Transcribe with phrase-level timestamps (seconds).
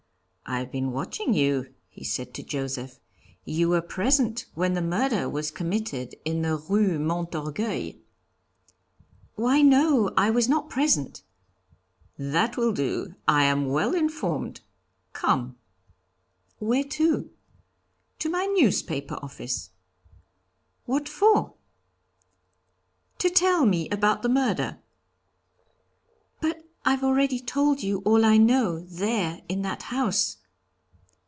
[0.47, 2.99] 'I've been watching for you,' he said to Joseph.
[3.45, 7.93] 'You were present when the murder was committed in the Rue Montorgueil!'
[9.35, 11.23] 'Why, no, I was not present'
[12.17, 13.15] 'That will do.
[13.29, 14.59] I am well informed,
[15.13, 15.55] come.'
[16.59, 17.29] 'Where to?'
[18.19, 19.69] 'To my newspaper office.'
[20.85, 21.53] 'What for?'
[23.19, 24.79] 'To tell me about the murder.'
[26.41, 30.35] 'But I've already told all I know, there, in that house.'